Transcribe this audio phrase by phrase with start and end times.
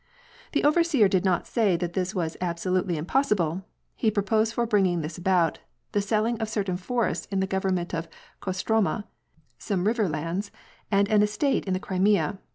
[0.53, 3.65] The overseer did not say that this was absolutely impossi ble;
[3.95, 5.59] he proposed for bringing this about,
[5.91, 8.07] the selling of certain forests in the Government of
[8.41, 9.03] Kostroma,
[9.59, 10.49] some river lands,
[10.89, 12.39] and an estate in the Crimea.